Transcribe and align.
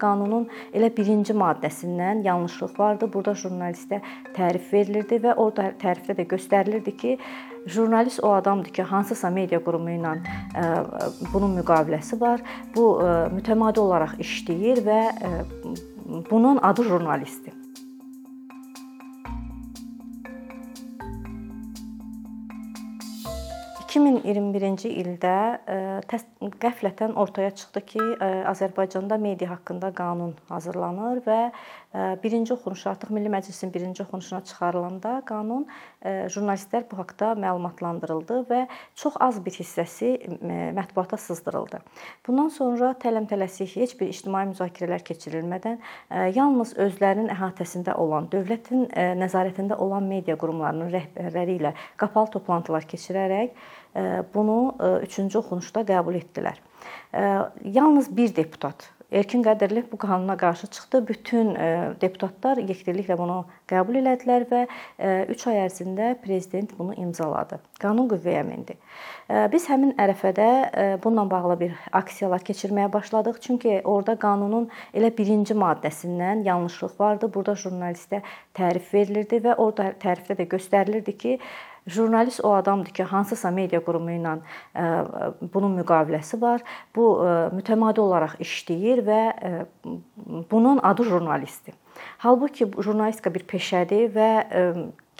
Qanunun 0.00 0.46
elə 0.76 0.90
birinci 0.96 1.32
maddəsindən 1.36 2.22
yanlışlıq 2.26 2.78
vardı. 2.78 3.08
Burada 3.12 3.32
jurnalistə 3.38 4.02
tərif 4.36 4.72
verilirdi 4.72 5.20
və 5.24 5.34
o 5.40 5.48
tərifdə 5.56 6.16
də 6.18 6.26
göstərilirdi 6.28 6.96
ki, 6.96 7.18
jurnalist 7.66 8.20
o 8.22 8.32
adamdır 8.36 8.70
ki, 8.76 8.82
hansısa 8.86 9.30
media 9.30 9.60
qurumu 9.64 9.96
ilə 9.96 10.16
bunun 11.32 11.56
müqaviləsi 11.60 12.20
var. 12.20 12.44
Bu 12.76 12.88
mütəmadi 13.34 13.80
olaraq 13.82 14.18
işləyir 14.22 14.84
və 14.86 15.00
bunun 16.30 16.60
adı 16.62 16.84
jurnalistdir. 16.84 17.65
2021-ci 23.96 24.90
ildə 25.00 25.36
e, 25.64 25.76
qəflətən 26.60 27.14
ortaya 27.16 27.52
çıxdı 27.56 27.82
ki, 27.88 28.02
e, 28.20 28.28
Azərbaycanda 28.50 29.16
media 29.20 29.54
haqqında 29.54 29.92
qanun 29.96 30.34
hazırlanır 30.50 31.22
və 31.24 31.38
e, 31.46 32.08
birinci 32.20 32.52
oxunuşu 32.52 32.90
artıq 32.92 33.14
Milli 33.16 33.32
Məclisin 33.32 33.72
birinci 33.72 34.02
oxunuşuna 34.04 34.42
çıxarılanda 34.50 35.20
qanun 35.28 35.64
jurnalistlər 36.06 36.84
bu 36.90 36.98
haqqda 37.00 37.32
məlumatlandırıldı 37.40 38.36
və 38.50 38.60
çox 39.00 39.16
az 39.20 39.40
bir 39.42 39.56
hissəsi 39.56 40.10
mətbuata 40.76 41.16
sızdırıldı. 41.18 41.80
Bundan 42.26 42.52
sonra 42.54 42.92
tələm-tələsik 43.02 43.72
heç 43.80 43.96
bir 43.98 44.12
ictimai 44.12 44.44
müzakirələr 44.52 45.02
keçirilmədən 45.08 45.80
yalnız 46.36 46.76
özlərinin 46.84 47.32
əhatəsində 47.34 47.96
olan, 47.98 48.28
dövlətin 48.30 48.86
nəzarətində 49.18 49.80
olan 49.82 50.06
media 50.06 50.36
qurumlarının 50.38 50.94
rəhbərləri 50.94 51.58
ilə 51.58 51.74
qapalı 51.98 52.36
toplantılar 52.36 52.86
keçirərək 52.86 53.58
bunu 54.34 54.74
3-cü 54.80 55.38
oxunuşda 55.38 55.86
qəbul 55.88 56.20
etdilər. 56.20 56.60
Yalnız 57.64 58.10
bir 58.16 58.36
deputat 58.36 58.90
Erkin 59.12 59.44
Qədərliyev 59.46 59.86
bu 59.92 59.96
qanuna 60.02 60.34
qarşı 60.36 60.66
çıxdı. 60.66 61.00
Bütün 61.08 61.52
deputatlar 62.00 62.58
yekdilliklə 62.58 63.14
bunu 63.18 63.44
qəbul 63.70 64.00
elədilər 64.02 64.46
və 64.50 64.64
3 65.30 65.46
ay 65.52 65.60
ərzində 65.68 66.08
prezident 66.24 66.74
bunu 66.78 66.96
imzaladı. 66.98 67.60
Qanun 67.76 68.08
qüvvəyə 68.08 68.40
mindi. 68.46 68.78
Biz 69.28 69.66
həmin 69.68 69.92
ərəfədə 70.00 70.48
bununla 71.04 71.26
bağlı 71.28 71.56
bir 71.60 71.74
aksiyalar 71.92 72.40
keçirməyə 72.46 72.88
başladıq. 72.92 73.36
Çünki 73.44 73.80
orada 73.84 74.14
qanunun 74.16 74.70
elə 74.96 75.10
birinci 75.18 75.54
maddəsindən 75.54 76.46
yanlışlıq 76.46 76.96
vardı. 77.00 77.28
Burada 77.34 77.52
jurnalistə 77.52 78.22
tərif 78.56 78.92
verilirdi 78.94 79.42
və 79.44 79.58
orada 79.60 79.90
tərifdə 80.02 80.38
də 80.40 80.48
göstərilirdi 80.56 81.16
ki, 81.20 81.38
Jurnalist 81.86 82.40
o 82.44 82.50
adamdır 82.50 82.90
ki, 82.90 83.04
hansısa 83.06 83.50
media 83.54 83.78
qurumu 83.78 84.10
ilə 84.10 84.32
bunun 85.54 85.76
müqaviləsi 85.78 86.40
var. 86.42 86.64
Bu 86.96 87.04
mütəmadi 87.54 88.02
olaraq 88.02 88.34
işləyir 88.42 89.04
və 89.06 89.20
bunun 90.50 90.80
adı 90.82 91.06
jurnalistdir. 91.06 91.76
Halbuki 92.24 92.66
jurnalistika 92.74 93.30
bir 93.34 93.46
peşədir 93.46 94.10
və 94.16 94.30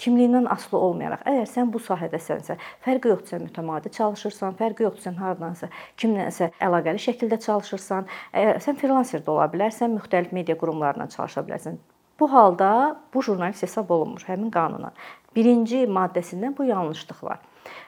kimliyindən 0.00 0.46
asılı 0.52 0.78
olmayaraq, 0.78 1.24
əgər 1.30 1.50
sən 1.50 1.72
bu 1.72 1.80
sahədəsənsə, 1.82 2.58
fərqi 2.84 3.12
yoxdur 3.12 3.34
sən 3.34 3.44
mütəmadi 3.46 3.92
çalışırsan, 3.96 4.56
fərqi 4.60 4.86
yoxdur 4.86 5.08
sən 5.08 5.18
hardansa 5.20 5.70
kimlənsə 6.00 6.50
əlaqəli 6.62 7.02
şəkildə 7.08 7.40
çalışırsan, 7.46 8.08
əgər 8.36 8.62
sən 8.64 8.80
freelancer 8.80 9.24
də 9.24 9.32
ola 9.32 9.48
bilərsən, 9.52 9.96
müxtəlif 9.96 10.34
media 10.36 10.58
qurumlarına 10.60 11.08
çalışa 11.16 11.46
bilərsən. 11.48 11.78
Bu 12.20 12.32
halda 12.32 12.96
bu 13.12 13.22
jurnalist 13.22 13.62
hesab 13.62 13.90
olunmur 13.92 14.24
həmin 14.24 14.48
qanuna 14.52 14.92
birinci 15.36 15.84
maddəsindən 15.84 16.56
bu 16.56 16.64
yanlışlıq 16.64 17.20
var. 17.24 17.42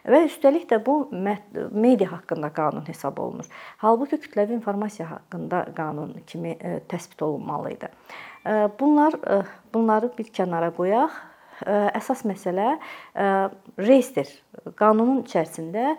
Və 0.08 0.24
üstəlik 0.26 0.66
də 0.70 0.80
bu 0.84 0.96
media 1.14 2.10
haqqında 2.10 2.50
qanun 2.54 2.84
hesab 2.88 3.20
olunur. 3.22 3.46
Halbuki 3.82 4.18
kütləvi 4.24 4.56
informasiya 4.58 5.08
haqqında 5.14 5.62
qanun 5.76 6.16
kimi 6.26 6.56
e, 6.58 6.78
təsbit 6.90 7.22
olunmalı 7.24 7.72
idi. 7.76 7.88
E, 8.44 8.68
bunlar 8.80 9.16
e, 9.22 9.42
bunları 9.74 10.10
bir 10.18 10.32
kənara 10.34 10.72
qoyaq 10.76 11.14
əsas 11.66 12.24
məsələ 12.28 12.76
reyestr. 13.78 14.30
Qanunun 14.78 15.22
içərisində 15.22 15.94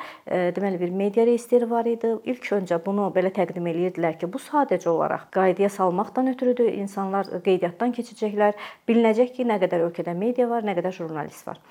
deməli 0.56 0.80
bir 0.82 0.92
media 0.96 1.26
reyestri 1.28 1.70
var 1.70 1.88
idi. 1.90 2.12
İlk 2.32 2.50
öncə 2.60 2.80
bunu 2.86 3.08
belə 3.16 3.32
təqdim 3.36 3.68
eləyirdilər 3.72 4.18
ki, 4.20 4.30
bu 4.32 4.42
sadəcə 4.44 4.90
olaraq 4.92 5.30
qaydaya 5.36 5.70
salmaqdan 5.74 6.34
ötürüdür. 6.34 6.72
İnsanlar 6.84 7.32
qeydiyyatdan 7.46 7.96
keçəcəklər, 7.96 8.60
bilinəcək 8.90 9.34
ki, 9.38 9.48
nə 9.48 9.60
qədər 9.64 9.88
ölkədə 9.88 10.16
media 10.18 10.50
var, 10.50 10.68
nə 10.68 10.76
qədər 10.78 10.96
jurnalist 10.96 11.48
var. 11.48 11.62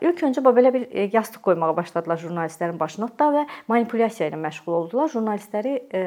İlk 0.00 0.22
öncə 0.24 0.40
belə 0.40 0.72
bir 0.72 0.86
e, 0.88 1.10
yastıq 1.12 1.42
qoymağa 1.44 1.74
başladılar 1.76 2.20
jurnalistlərin 2.22 2.78
başına 2.80 3.10
da 3.18 3.26
və 3.34 3.42
manipulyasiya 3.68 4.30
ilə 4.30 4.38
məşğul 4.40 4.76
oldular. 4.78 5.10
Jurnalistləri 5.12 5.74
e, 5.92 6.04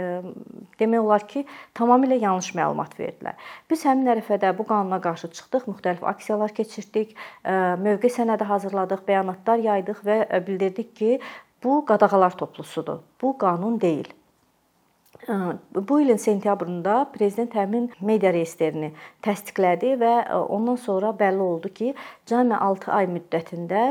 demək 0.80 1.06
olar 1.06 1.28
ki, 1.28 1.46
tamamilə 1.78 2.18
yanlış 2.22 2.54
məlumat 2.58 2.98
verdilər. 3.00 3.38
Biz 3.70 3.86
həmin 3.90 4.12
ərəfədə 4.16 4.54
bu 4.58 4.66
qanuna 4.70 5.02
qarşı 5.04 5.32
çıxdıq, 5.38 5.70
müxtəlif 5.72 6.04
aksiyalar 6.14 6.56
keçirdik, 6.58 7.16
e, 7.44 7.54
mövqe 7.86 8.12
sənədi 8.18 8.50
hazırladıq, 8.50 9.06
bəyanatlar 9.08 9.64
yaydıq 9.70 10.04
və 10.08 10.20
bildirdik 10.48 10.96
ki, 10.96 11.20
bu 11.64 11.86
qadağalar 11.86 12.38
toplusudur. 12.38 13.00
Bu 13.22 13.38
qanun 13.38 13.82
deyil. 13.82 14.10
Bu 15.76 16.02
ilin 16.02 16.18
sentyabrında 16.18 17.12
prezident 17.14 17.54
həmin 17.56 17.90
media 18.02 18.34
reyestrini 18.34 18.90
təsdiqlədi 19.24 19.94
və 20.02 20.12
ondan 20.52 20.76
sonra 20.76 21.14
bəlli 21.20 21.40
oldu 21.44 21.72
ki, 21.74 21.94
cəmi 22.30 22.58
6 22.58 22.92
ay 22.92 23.08
müddətində 23.12 23.86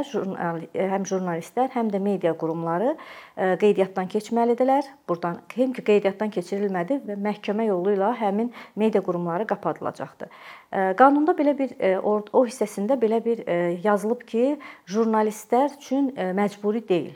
həm 0.92 1.06
jurnalistlər, 1.08 1.70
həm 1.72 1.88
də 1.92 2.02
media 2.02 2.34
qurumları 2.36 2.94
qeydiyyatdan 3.36 4.10
keçməlidirlər. 4.12 4.90
Burdan 5.08 5.40
hem 5.54 5.72
ki 5.72 5.86
qeydiyyatdan 5.88 6.34
keçirilmədi 6.36 7.00
və 7.08 7.16
məhkəmə 7.28 7.68
yolu 7.70 7.96
ilə 7.96 8.12
həmin 8.20 8.52
media 8.76 9.00
qurumları 9.02 9.48
qapadılacaqdı. 9.48 10.28
Qanunda 11.00 11.32
belə 11.38 11.56
bir 11.58 11.76
o 12.02 12.44
hissəsində 12.44 13.00
belə 13.00 13.24
bir 13.24 13.44
yazılıb 13.84 14.24
ki, 14.28 14.56
jurnalistlər 14.86 15.78
üçün 15.80 16.12
məcburi 16.36 16.88
deyil. 16.88 17.14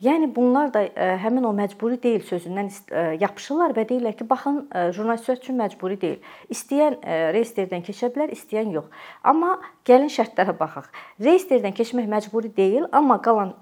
Yəni 0.00 0.30
bunlar 0.36 0.70
da 0.72 0.82
e, 0.88 1.08
həmin 1.20 1.44
o 1.44 1.50
məcburi 1.52 1.98
deyil 2.00 2.22
sözündən 2.24 2.70
e, 2.72 3.02
yapışırlar 3.20 3.74
və 3.76 3.84
deyirlər 3.90 4.14
ki, 4.16 4.24
baxın 4.30 4.62
e, 4.72 4.86
jurnalistlər 4.96 5.36
üçün 5.36 5.58
məcburi 5.60 5.98
deyil. 6.00 6.30
İstəyən 6.52 6.96
reyestrdən 7.36 7.84
keçə 7.84 8.08
bilər, 8.14 8.32
istəyən 8.32 8.72
yox. 8.72 8.88
Amma 9.28 9.58
gəlin 9.84 10.08
şərtlərə 10.12 10.54
baxaq. 10.56 10.88
Reyestrdən 11.20 11.76
keçmək 11.76 12.08
məcburi 12.08 12.52
deyil, 12.56 12.86
amma 12.96 13.18
qalan 13.20 13.52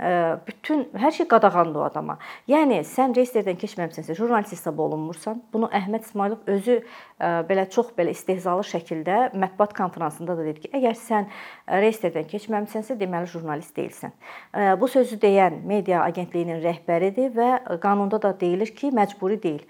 bütün 0.46 0.86
hər 0.98 1.14
şey 1.16 1.26
qadağandır 1.30 1.82
o 1.82 1.84
adama. 1.88 2.18
Yəni 2.50 2.80
sən 2.86 3.16
reyestrdən 3.16 3.58
keçməmisənsə, 3.58 4.14
jurnalist 4.18 4.54
hesab 4.54 4.78
olunmursan. 4.84 5.42
Bunu 5.52 5.70
Əhməd 5.74 6.06
İsmailov 6.06 6.46
özü 6.54 6.80
belə 7.18 7.66
çox 7.72 7.90
belə 7.98 8.14
istehzalı 8.14 8.62
şəkildə 8.68 9.18
mətbuat 9.38 9.74
konfransında 9.76 10.36
da 10.38 10.46
dedi 10.46 10.66
ki, 10.66 10.72
əgər 10.78 10.96
sən 10.98 11.28
reyestrdən 11.66 12.28
keçməmisənsə, 12.30 12.98
deməli 13.00 13.30
jurnalist 13.30 13.74
deyilsən. 13.76 14.14
Bu 14.78 14.88
sözü 14.88 15.18
deyən 15.22 15.62
media 15.66 16.04
Agentliyinin 16.08 16.62
rəhbəridir 16.64 17.36
və 17.36 17.52
qanunda 17.82 18.20
da 18.22 18.32
deyilir 18.40 18.74
ki, 18.74 18.90
məcburi 18.96 19.38
deyil. 19.42 19.62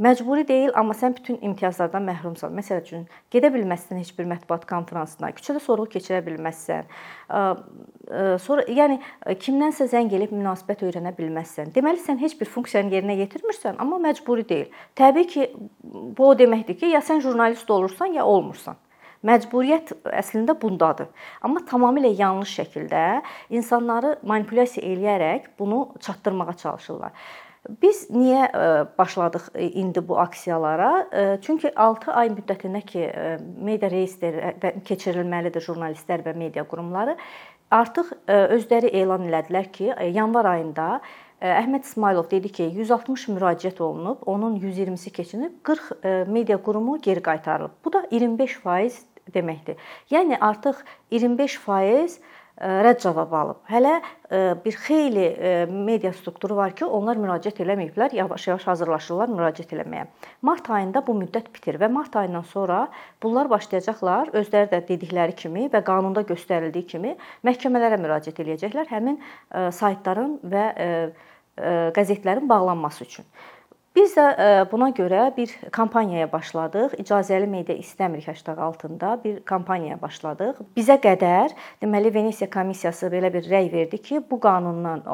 Məcburi 0.00 0.46
deyil, 0.48 0.70
amma 0.72 0.94
sən 0.96 1.12
bütün 1.12 1.36
imtiyazlardan 1.44 2.06
məhrumsan. 2.06 2.54
Məsəl 2.56 2.78
üçün, 2.80 3.02
gedə 3.28 3.50
bilməzsən 3.52 3.98
heç 4.00 4.14
bir 4.16 4.24
mətbuat 4.30 4.62
konfransına, 4.70 5.34
küçədə 5.36 5.60
sorğu 5.60 5.84
keçirə 5.92 6.22
bilməzsən. 6.24 6.88
Sonra 8.40 8.64
yəni 8.72 8.96
kimdənsə 9.44 9.90
zəng 9.92 10.08
elib 10.16 10.32
münasibət 10.32 10.86
öyrənə 10.88 11.12
bilməzsən. 11.18 11.74
Deməli 11.76 12.00
sən 12.00 12.16
heç 12.24 12.38
bir 12.40 12.48
funksiyanı 12.54 12.88
yerinə 12.96 13.18
yetirmirsən, 13.20 13.76
amma 13.84 14.00
məcburi 14.00 14.46
deyil. 14.48 14.72
Təbii 14.96 15.28
ki, 15.28 15.50
bu 15.84 16.30
o 16.30 16.32
deməkdir 16.40 16.80
ki, 16.80 16.94
ya 16.94 17.04
sən 17.04 17.20
jurnalist 17.20 17.68
olursan, 17.68 18.16
ya 18.16 18.24
olmursan. 18.24 18.80
Məcburiyyət 19.22 19.92
əslində 20.18 20.56
bundadır. 20.58 21.08
Amma 21.46 21.62
tamamilə 21.68 22.10
yanlış 22.18 22.56
şəkildə 22.58 23.22
insanları 23.54 24.16
manipulyasiya 24.26 24.82
eləyərək 24.94 25.52
bunu 25.58 25.86
çatdırmağa 26.02 26.56
çalışırlar. 26.64 27.14
Biz 27.82 28.08
niyə 28.10 28.46
e, 28.50 28.62
başladıq 28.98 29.44
e, 29.54 29.68
indi 29.70 30.08
bu 30.08 30.18
aksiyalara? 30.18 31.08
E, 31.12 31.38
çünki 31.42 31.70
6 31.76 32.12
ay 32.12 32.32
müddətində 32.34 32.80
ki, 32.82 33.04
media 33.62 33.90
reyestri 33.90 34.56
keçirilməlidir 34.88 35.62
jurnalistlər 35.62 36.24
və 36.26 36.34
media 36.34 36.64
qurumları 36.66 37.14
artıq 37.72 38.10
özləri 38.26 38.90
elan 38.98 39.28
elədilər 39.30 39.70
ki, 39.72 39.92
yanvar 40.12 40.50
ayında 40.56 40.88
Əhməd 41.42 41.82
İsmailov 41.82 42.28
dedi 42.30 42.52
ki, 42.54 42.68
160 42.76 43.24
müraciət 43.34 43.80
olunub, 43.82 44.20
onun 44.30 44.60
120-si 44.62 45.10
keçinib, 45.10 45.56
40 45.66 46.28
media 46.30 46.58
qurumu 46.62 47.00
geri 47.02 47.22
qaytarılıb. 47.22 47.72
Bu 47.84 47.92
da 47.92 48.04
25% 48.12 49.11
deməkdir. 49.34 49.80
Yəni 50.10 50.38
artıq 50.40 50.82
25% 51.12 52.16
e, 52.18 52.70
rədd 52.86 53.02
cavabı 53.04 53.36
alıb. 53.36 53.60
Hələ 53.70 53.92
e, 53.98 54.40
bir 54.64 54.76
xeyli 54.84 55.24
e, 55.24 55.52
media 55.70 56.12
strukturu 56.12 56.56
var 56.56 56.74
ki, 56.76 56.84
onlar 56.84 57.20
müraciət 57.20 57.62
eləməyiblər, 57.64 58.16
yavaş-yavaş 58.18 58.66
hazırlaşırlar 58.72 59.32
müraciət 59.32 59.74
eləməyə. 59.76 60.08
Mart 60.42 60.70
ayında 60.70 61.04
bu 61.06 61.16
müddət 61.20 61.52
bitir 61.54 61.78
və 61.80 61.90
mart 61.92 62.16
ayından 62.16 62.46
sonra 62.52 62.86
bunlar 63.22 63.50
başlayacaqlar 63.50 64.34
özləri 64.42 64.72
də 64.74 64.82
dedikləri 64.90 65.36
kimi 65.38 65.68
və 65.72 65.84
qanunda 65.86 66.26
göstərildiyi 66.28 66.86
kimi 66.94 67.16
məhkəmələrə 67.46 68.00
müraciət 68.02 68.42
eləyəcəklər 68.44 68.90
həmin 68.92 69.20
saytların 69.72 70.38
və 70.42 70.66
qəzetlərin 71.96 72.48
bağlanması 72.48 73.04
üçün. 73.04 73.26
Biz 73.92 74.14
də 74.16 74.26
buna 74.70 74.88
görə 74.96 75.26
bir 75.36 75.50
kampaniyaya 75.70 76.30
başladıq. 76.32 76.94
İcazəli 77.02 77.46
media 77.46 77.74
istəmirik 77.76 78.28
hashtag 78.30 78.58
altında 78.58 79.18
bir 79.24 79.42
kampaniyaya 79.44 79.98
başladıq. 80.00 80.62
Bizə 80.76 80.96
qədər 81.02 81.52
deməli 81.82 82.14
Venesiya 82.14 82.48
komissiyası 82.50 83.10
belə 83.12 83.28
bir 83.34 83.44
rəy 83.52 83.68
verdi 83.72 84.00
ki, 84.00 84.22
bu 84.30 84.40
qanundan 84.40 85.04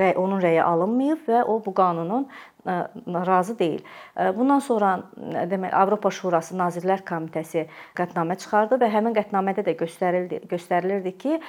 rəy 0.00 0.16
onun 0.18 0.42
rəyi 0.42 0.62
alınmayıb 0.62 1.30
və 1.30 1.44
o 1.46 1.60
bu 1.62 1.74
qanunun 1.78 2.26
razı 3.26 3.58
deyil. 3.58 3.80
Bundan 4.36 4.58
sonra 4.58 5.02
demək 5.50 5.74
Avropa 5.74 6.10
Şurası 6.10 6.56
Nazirlər 6.58 7.04
Komitəsi 7.06 7.66
qətnamə 7.98 8.36
çıxardı 8.42 8.80
və 8.82 8.90
həmin 8.92 9.16
qətnamədə 9.16 9.64
də 9.66 9.76
göstərildi 9.78 10.42
göstərilirdi 10.50 11.12
ki, 11.18 11.40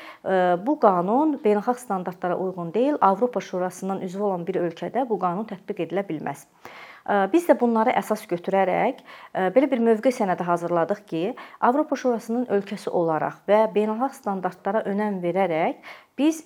bu 0.65 0.79
qanun 0.79 1.37
beynəlxalq 1.43 1.79
standartlara 1.81 2.37
uyğun 2.37 2.73
deyil. 2.73 2.97
Avropa 3.01 3.41
Şurasının 3.41 4.01
üzvü 4.01 4.23
olan 4.23 4.47
bir 4.47 4.61
ölkədə 4.61 5.07
bu 5.09 5.19
qanun 5.19 5.49
tətbiq 5.49 5.87
edilə 5.87 6.05
bilməz. 6.07 6.47
Biz 7.07 7.45
də 7.47 7.53
bunları 7.55 7.93
əsas 7.95 8.25
götürərək 8.27 8.97
belə 9.55 9.69
bir 9.71 9.79
mövqe 9.79 10.11
sənədi 10.11 10.43
hazırladıq 10.43 11.05
ki, 11.07 11.21
Avropa 11.63 11.95
Şurasının 11.95 12.49
ölkəsi 12.51 12.91
olaraq 12.91 13.37
və 13.47 13.61
beynəlxalq 13.71 14.17
standartlara 14.17 14.81
önəm 14.91 15.21
verərək 15.23 15.79
biz 16.17 16.41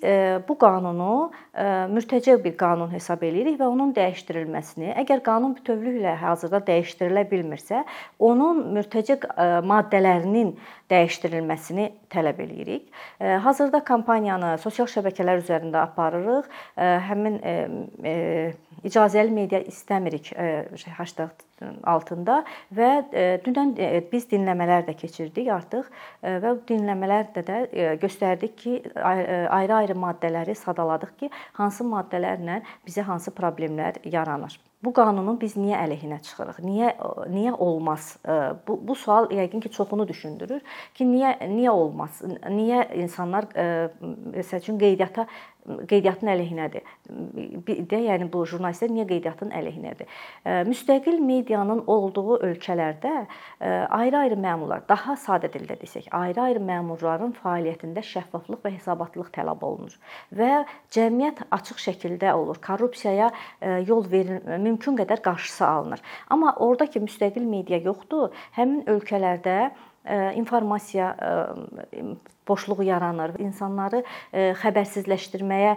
bu 0.48 0.58
qanunu 0.60 1.32
mürtəce 1.92 2.36
bir 2.44 2.56
qanun 2.58 2.92
hesab 2.92 3.24
edirik 3.24 3.60
və 3.60 3.68
onun 3.72 3.94
dəyişdirilməsini, 3.96 4.94
əgər 5.04 5.22
qanun 5.26 5.56
bütövlüklə 5.60 6.16
hazırda 6.22 6.60
dəyişdirilə 6.68 7.26
bilmirsə, 7.32 7.84
onun 8.20 8.64
mürtəce 8.76 9.20
maddələrinin 9.68 10.56
dəyişdirilməsini 10.92 11.92
tələb 12.12 12.42
eləyirik. 12.46 12.90
Hazırda 13.46 13.84
kampaniyanı 13.88 14.58
sosial 14.64 14.90
şəbəkələr 14.92 15.44
üzərində 15.44 15.86
aparırıq. 15.86 16.50
Həmin 17.08 17.40
icazəli 18.84 19.32
media 19.32 19.64
istəmirik 19.72 20.34
altında 21.84 22.42
və 22.76 22.90
dünən 23.46 23.76
biz 24.12 24.28
dinləmələr 24.32 24.88
də 24.88 24.96
keçirdik 24.98 25.52
artıq 25.54 25.92
və 26.24 26.56
bu 26.56 26.66
dinləmələrdə 26.72 27.46
də 27.48 27.62
göstərdik 28.02 28.58
ki, 28.64 28.76
ayrı-ayrı 28.96 29.96
maddələri 30.00 30.56
sadaladıq 30.58 31.16
ki, 31.20 31.32
hansı 31.60 31.88
maddələrlə 31.88 32.62
bizə 32.88 33.06
hansı 33.08 33.34
problemlər 33.36 34.02
yaranır. 34.06 34.60
Bu 34.84 34.94
qanunun 34.98 35.38
biz 35.42 35.54
niyə 35.60 35.78
əleyhinə 35.86 36.18
çıxırıq? 36.26 36.62
Niyə 36.66 36.92
niyə 37.30 37.54
olmaz? 37.54 38.16
Bu 38.68 38.80
bu 38.88 38.96
sual 38.96 39.30
yəqin 39.30 39.62
ki, 39.62 39.70
çoxunu 39.70 40.08
düşündürür 40.10 40.62
ki, 40.98 41.06
niyə 41.06 41.36
niyə 41.54 41.70
olmaz? 41.70 42.24
Niyə 42.50 42.88
insanlar 43.04 43.50
məsəl 43.54 44.64
üçün 44.64 44.82
qeydiyyata 44.82 45.28
qeydiyyatın 45.62 46.30
əleyhinədir. 46.32 46.86
Də 47.92 47.98
yəni 48.08 48.26
bu 48.34 48.42
jurnalistlər 48.50 48.90
niyə 48.96 49.06
qeydiyyatın 49.10 49.52
əleyhinədir? 49.54 50.10
Müstəqil 50.66 51.20
medianın 51.22 51.84
olduğu 51.86 52.40
ölkələrdə 52.48 53.12
ayrı-ayrı 53.94 54.40
məmurlar, 54.42 54.82
daha 54.90 55.14
sadə 55.22 55.52
dildə 55.54 55.78
desək, 55.82 56.10
ayrı-ayrı 56.18 56.64
məmurların 56.66 57.36
fəaliyyətində 57.38 58.02
şəffaflıq 58.02 58.66
və 58.66 58.74
hesabatlıq 58.80 59.30
tələb 59.36 59.62
olunur 59.68 59.94
və 60.34 60.64
cəmiyyət 60.98 61.46
açıq 61.54 61.84
şəkildə 61.86 62.34
olur. 62.34 62.58
Korrupsiyaya 62.66 63.30
yol 63.86 64.10
verilmir, 64.10 64.71
mümkün 64.72 64.98
qədər 65.04 65.22
qarşısı 65.22 65.68
alınır. 65.68 66.02
Amma 66.32 66.56
ordakı 66.58 67.04
müstəqil 67.04 67.46
media 67.46 67.78
yoxdur. 67.84 68.32
Həmin 68.58 68.88
ölkələrdə 68.90 69.72
informasiya 70.36 71.12
boşluğu 72.50 72.84
yaranır, 72.88 73.36
insanları 73.40 74.02
xəbərsizləşdirməyə 74.34 75.76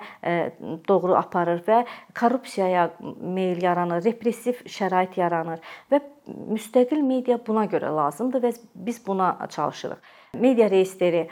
doğru 0.88 1.12
aparır 1.18 1.60
və 1.66 1.82
korrupsiyaya 2.16 2.86
meyl 3.20 3.60
yaranır, 3.62 4.00
repressiv 4.06 4.64
şərait 4.64 5.18
yaranır 5.20 5.60
və 5.92 6.00
müstəqil 6.48 7.04
media 7.04 7.36
buna 7.36 7.66
görə 7.68 7.92
lazımdır 7.92 8.46
və 8.46 8.54
biz 8.74 9.02
buna 9.06 9.36
çalışırıq. 9.44 10.00
Media 10.40 10.70
reestri 10.72 11.26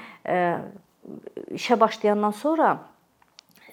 işə 1.57 1.81
başlayandan 1.81 2.37
sonra 2.37 2.77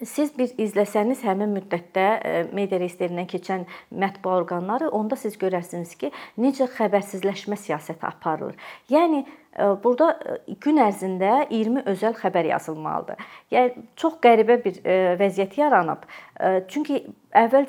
Siz 0.04 0.32
bir 0.38 0.54
izləsəniz 0.60 1.24
həmin 1.26 1.52
müddətdə 1.58 2.06
e, 2.24 2.32
media 2.56 2.80
reyestrindən 2.80 3.28
keçən 3.28 3.66
mətbuat 3.90 4.44
orqanları, 4.44 4.88
onda 4.96 5.18
siz 5.20 5.36
görərsiniz 5.40 5.92
ki, 6.00 6.12
necə 6.40 6.70
xəbərsizləşmə 6.78 7.58
siyasəti 7.60 8.08
aparılır. 8.08 8.56
Yəni 8.92 9.24
Burada 9.58 10.38
gün 10.62 10.78
ərzində 10.78 11.48
20 11.50 11.82
özəl 11.90 12.14
xəbər 12.20 12.46
yazılmalıdır. 12.52 13.24
Yəni 13.50 13.82
çox 13.98 14.20
qəribə 14.22 14.60
bir 14.62 14.76
vəziyyət 15.18 15.56
yaranıb. 15.58 16.04
Çünki 16.70 17.02
əvvəl 17.36 17.66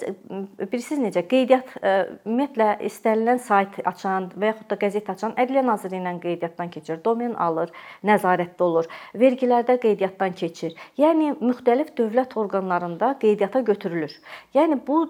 bilirsiniz 0.71 1.01
necə 1.05 1.23
qeydiyyat 1.29 1.75
ümumiyyətlə 1.81 2.69
istənilən 2.87 3.41
sayt 3.43 3.77
açan 3.85 4.29
və 4.35 4.51
yaxud 4.51 4.69
da 4.71 4.77
qəzet 4.81 5.09
açan 5.13 5.35
Ədliyyə 5.41 5.63
Nazirliyindən 5.67 6.21
qeydiyyatdan 6.23 6.71
keçir, 6.73 6.99
domen 7.05 7.35
alır, 7.35 7.71
nəzarətdə 8.07 8.65
olur, 8.65 8.89
vergilərdə 9.17 9.77
qeydiyyatdan 9.83 10.35
keçir. 10.37 10.75
Yəni 10.99 11.35
müxtəlif 11.39 11.93
dövlət 11.97 12.35
orqanlarında 12.37 13.13
qeydiyyata 13.21 13.61
götürülür. 13.69 14.15
Yəni 14.55 14.79
bu 14.87 15.01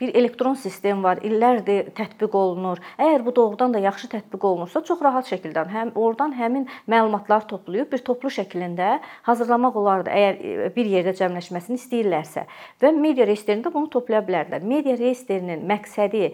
bir 0.00 0.14
elektron 0.14 0.54
sistem 0.60 1.02
var, 1.04 1.20
illərdir 1.24 1.90
tətbiq 1.96 2.36
olunur. 2.36 2.82
Əgər 2.98 3.24
bu 3.26 3.34
doğrudan 3.36 3.74
da 3.74 3.82
yaxşı 3.84 4.10
tətbiq 4.12 4.44
olunursa, 4.46 4.82
çox 4.84 5.02
rahat 5.04 5.30
şəkildə 5.30 5.66
həm 5.72 5.92
oradan 5.94 6.34
həmin 6.36 6.68
məlumatları 6.90 7.48
toplayıb 7.50 7.90
bir 7.92 8.04
toplu 8.04 8.30
şəklində 8.32 8.98
hazırlamaq 9.26 9.76
olardı, 9.80 10.12
əgər 10.12 10.40
e, 10.66 10.70
bir 10.76 10.90
yerdə 10.90 11.14
cəmləşməsini 11.18 11.80
istəyirlərsə. 11.80 12.46
Və 12.82 12.92
media 12.96 13.26
reyestrində 13.28 13.72
bunu 13.72 13.85
toplaya 13.92 14.22
bilərdilər. 14.26 14.64
Media 14.66 14.96
reyestrinin 14.98 15.64
məqsədi 15.68 16.30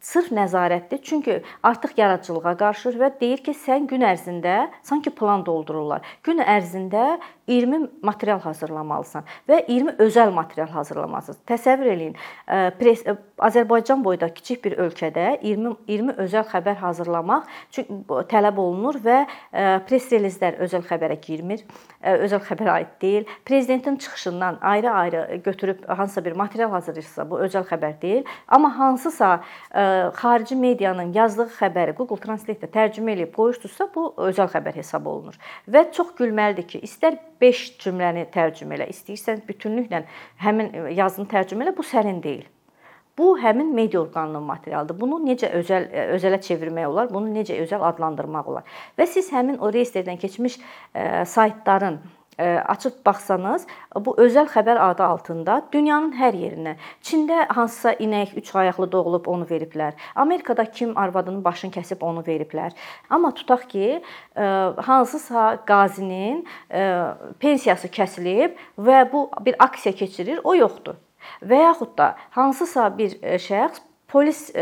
sırf 0.00 0.30
nəzarətdir. 0.34 1.00
Çünki 1.02 1.40
artıq 1.62 1.96
yaradıcılığa 1.98 2.56
qarışır 2.62 2.98
və 3.00 3.10
deyir 3.20 3.42
ki, 3.46 3.54
sən 3.66 3.88
gün 3.90 4.06
ərzində 4.06 4.68
sanki 4.86 5.10
plan 5.10 5.44
doldururlar. 5.46 6.04
Gün 6.26 6.42
ərzində 6.42 7.16
20 7.46 7.88
material 8.02 8.40
hazırlamalısan 8.40 9.24
və 9.48 9.62
20 9.68 9.96
özəl 10.02 10.32
material 10.34 10.68
hazırlamalısınız. 10.74 11.40
Təsəvvür 11.46 11.90
eləyin, 11.92 12.16
pres 12.78 13.04
Azərbaycan 13.38 14.02
boyda 14.04 14.28
kiçik 14.34 14.64
bir 14.64 14.78
ölkədə 14.86 15.38
20 15.42 15.74
20 15.88 16.16
özəl 16.24 16.46
xəbər 16.50 16.78
hazırlamaq 16.80 17.46
çünki 17.70 17.98
tələb 18.30 18.58
olunur 18.60 18.98
və 19.04 19.18
press 19.86 20.08
relizlər 20.12 20.56
özəl 20.64 20.84
xəbərə 20.88 21.18
girmir, 21.22 21.62
özəl 22.00 22.42
xəbərə 22.46 22.72
aid 22.78 22.94
deyil. 23.02 23.28
Prezidentin 23.44 23.96
çıxışından 23.96 24.58
ayrı-ayrı 24.60 25.40
götürüb 25.44 25.88
hansısa 25.88 26.24
bir 26.24 26.32
material 26.32 26.70
hazırlayırsa, 26.70 27.30
bu 27.30 27.40
özəl 27.44 27.66
xəbər 27.68 28.00
deyil, 28.02 28.24
amma 28.48 28.78
hansısa 28.78 29.40
xarici 30.16 30.56
medianın 30.56 31.12
yazdığı 31.12 31.48
xəbəri 31.60 31.96
Google 31.96 32.20
Translate-də 32.24 32.70
tərcümə 32.72 33.14
edib 33.14 33.34
qoyursunuzsa, 33.36 33.88
bu 33.94 34.08
özəl 34.30 34.50
xəbər 34.52 34.80
hesab 34.80 35.06
olunur. 35.06 35.36
Və 35.68 35.86
çox 35.92 36.14
gülməlidir 36.18 36.66
ki, 36.72 36.82
istər 36.86 37.18
5 37.40 37.62
cümləni 37.82 38.26
tərcümə 38.34 38.78
elə, 38.78 38.90
istəyirsən 38.92 39.42
bütünlüklə 39.48 40.04
həmin 40.42 40.92
yazını 40.96 41.28
tərcümə 41.30 41.66
elə, 41.66 41.76
bu 41.76 41.84
sənin 41.86 42.22
deyil. 42.24 42.44
Bu 43.18 43.38
həmin 43.40 43.74
media 43.74 44.00
orqanının 44.00 44.42
materialıdır. 44.42 45.00
Bunu 45.00 45.22
necə 45.24 45.48
özəl 45.56 45.86
özələ 46.18 46.40
çevirmək 46.44 46.86
olar? 46.86 47.08
Bunu 47.08 47.30
necə 47.32 47.56
özəl 47.62 47.80
adlandırmaq 47.88 48.50
olar? 48.52 48.66
Və 48.98 49.06
siz 49.08 49.30
həmin 49.32 49.56
o 49.56 49.70
reyestrdən 49.72 50.20
keçmiş 50.20 50.58
saytların 51.32 51.96
açıb 52.38 52.98
baxsanız, 53.06 53.66
bu 53.96 54.12
özəl 54.20 54.48
xəbər 54.52 54.78
adı 54.90 55.02
altında 55.04 55.62
dünyanın 55.72 56.12
hər 56.18 56.36
yerindən, 56.36 56.76
Çində 57.00 57.46
hansısa 57.48 57.94
inək 58.02 58.34
3 58.36 58.54
ayaqlı 58.60 58.92
doğulub 58.92 59.26
onu 59.26 59.44
veriblər. 59.48 59.92
Amerikada 60.14 60.64
kim 60.64 60.92
arvadının 60.98 61.44
başını 61.44 61.70
kəsib 61.72 62.04
onu 62.04 62.20
veriblər. 62.26 62.76
Amma 63.10 63.32
tutaq 63.34 63.68
ki, 63.68 64.02
hansısa 64.76 65.64
qazinin 65.66 66.44
pensiyası 67.40 67.88
kəsilib 67.88 68.60
və 68.78 69.06
bu 69.12 69.30
bir 69.40 69.56
aksiya 69.58 69.94
keçirir, 69.94 70.40
o 70.44 70.54
yoxdur. 70.54 70.94
Və 71.42 71.62
yaxud 71.62 71.96
da 71.98 72.14
hansısa 72.36 72.90
bir 72.98 73.16
şəxs 73.40 73.80
polis 74.08 74.52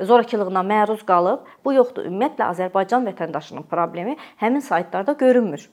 zorakılığına 0.00 0.60
məruz 0.62 1.00
qalıb, 1.08 1.48
bu 1.64 1.72
yoxdur. 1.74 2.06
Ümumiyyətlə 2.06 2.52
Azərbaycan 2.52 3.08
vətəndaşının 3.08 3.66
problemi 3.70 4.16
həmin 4.38 4.60
saytlarda 4.60 5.16
görünmür. 5.18 5.70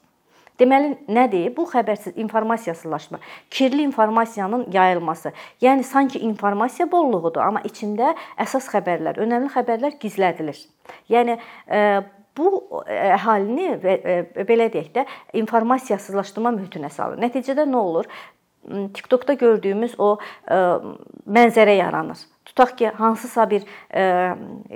Deməli 0.60 0.94
nədir? 1.12 1.50
Bu 1.56 1.66
xəbərsiz 1.68 2.16
informasiyaçılaşma, 2.22 3.20
kirli 3.52 3.84
informasiyanın 3.90 4.68
yayılması. 4.72 5.34
Yəni 5.62 5.84
sanki 5.84 6.20
informasiya 6.24 6.88
bolluğudur, 6.92 7.42
amma 7.44 7.64
içində 7.68 8.14
əsas 8.40 8.70
xəbərlər, 8.72 9.20
önəmli 9.24 9.52
xəbərlər 9.52 9.98
gizlədilir. 10.00 10.62
Yəni 11.12 11.36
e, 11.68 11.82
bu 12.38 12.52
əhalini 12.88 13.74
belə 14.48 14.70
deyək 14.72 14.94
də 14.96 15.06
informasiyaçılaşdırma 15.42 16.56
mühitinə 16.56 16.92
salır. 16.94 17.20
Nəticədə 17.24 17.68
nə 17.68 17.82
olur? 17.82 18.08
TikTokda 18.66 19.36
gördüyümüz 19.38 20.00
o 20.02 20.16
ə, 20.50 20.62
mənzərə 21.30 21.76
yaranır. 21.78 22.24
Tutaq 22.46 22.78
ki, 22.78 22.88
hansısa 22.98 23.48
bir 23.50 23.66
e, 23.90 24.04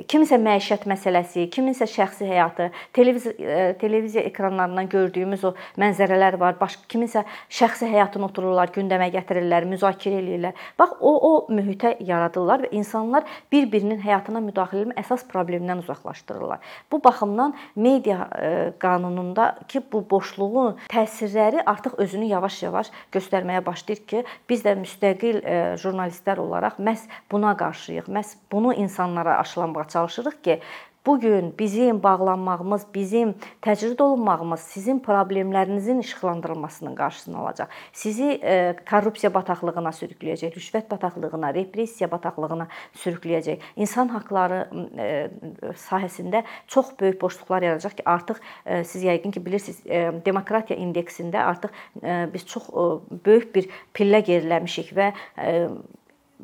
kiminsə 0.10 0.40
məişət 0.42 0.88
məsələsi, 0.90 1.46
kiminsə 1.54 1.86
şəxsi 1.90 2.28
həyatı, 2.30 2.70
televiziya 2.94 3.34
e, 3.70 3.78
televiziya 3.78 4.24
ekranlarından 4.30 4.90
gördüyümüz 4.90 5.44
o 5.46 5.54
mənzərələr 5.80 6.40
var. 6.40 6.58
Başqa 6.60 6.90
kiminsə 6.90 7.24
şəxsi 7.50 7.90
həyatını 7.94 8.26
otururlar, 8.30 8.74
gündəmə 8.76 9.12
gətirirlər, 9.14 9.68
müzakirə 9.70 10.22
edirlər. 10.24 10.58
Bax, 10.80 10.96
o 11.00 11.14
o 11.30 11.32
mühitə 11.54 11.94
yaradırlar 12.04 12.66
və 12.66 12.72
insanlar 12.80 13.28
bir-birinin 13.52 14.02
həyatına 14.02 14.42
müdaxilənin 14.48 14.98
əsas 15.00 15.26
problemindən 15.30 15.84
uzaqlaşdırırlar. 15.84 16.60
Bu 16.92 17.04
baxımdan 17.04 17.54
media 17.76 18.28
e, 18.42 18.74
qanunundakı 18.80 19.84
bu 19.92 20.04
boşluğun 20.10 20.78
təsirləri 20.90 21.64
artıq 21.66 22.00
özünü 22.02 22.32
yavaş-yavaş 22.34 22.92
göstərməyə 23.14 23.64
başlayır 23.66 24.04
ki, 24.10 24.24
biz 24.50 24.66
də 24.66 24.76
müstəqil 24.80 25.42
e, 25.44 25.58
jurnalistlər 25.82 26.42
olaraq 26.42 26.80
məhz 26.82 27.06
buna 27.32 27.54
qarşıyıq. 27.64 28.08
Məhz 28.16 28.36
bunu 28.52 28.74
insanlara 28.74 29.38
aşılanmağa 29.38 29.88
çalışırıq 29.88 30.44
ki, 30.44 30.60
Bu 31.06 31.20
gün 31.20 31.56
bizim 31.60 32.04
bağlanmağımız, 32.04 32.86
bizim 32.94 33.36
təcrid 33.62 34.02
olunmağımız 34.04 34.60
sizin 34.60 35.00
problemlərinizin 35.00 36.00
işıqlandırılmasının 36.00 36.96
qarşısını 36.96 37.38
alacaq. 37.38 37.68
Sizi 37.94 38.40
e, 38.44 38.76
korrupsiya 38.90 39.34
bataqlığına 39.34 39.90
sürükləyəcək, 39.96 40.54
rüşvət 40.54 40.90
bataqlığına, 40.92 41.54
repressiya 41.56 42.12
bataqlığına 42.12 42.68
sürükləyəcək. 42.94 43.64
İnsan 43.76 44.12
haqqları 44.14 44.60
e, 44.98 45.08
sahəsində 45.88 46.44
çox 46.68 46.92
böyük 47.00 47.22
boşluqlar 47.22 47.62
yaradacaq 47.62 47.96
ki, 47.96 48.04
artıq 48.06 48.44
e, 48.66 48.84
siz 48.84 49.04
yəqin 49.04 49.32
ki 49.32 49.46
bilirsiniz, 49.46 49.80
demokratiya 50.26 50.80
indeksində 50.80 51.46
artıq 51.48 51.72
biz 52.34 52.46
çox 52.46 52.68
böyük 53.26 53.56
bir 53.56 53.72
pillə 53.96 54.22
geriləmişik 54.30 54.92
və 55.00 55.14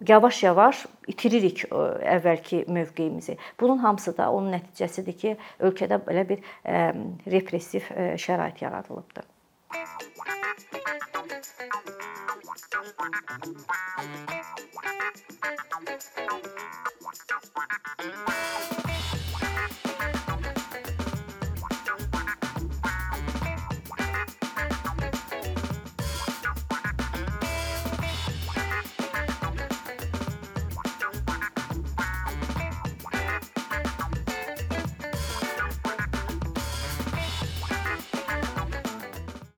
yavaş-yavaş 0.08 0.86
itiririk 1.08 1.66
e, 1.66 1.84
əvvəlki 2.16 2.66
mövqeyimizi. 2.72 3.38
Bunun 3.60 3.78
hamısı 3.78 4.18
da 4.18 4.32
onun 4.32 4.54
nəticəsidir 4.58 5.18
ki, 5.22 5.38
ölkədə 5.60 6.02
belə 6.08 6.28
bir 6.30 6.44
e, 6.66 6.92
repressiv 7.32 7.92
e, 7.96 8.14
şərait 8.20 8.64
yaradılıbdı. 8.64 9.22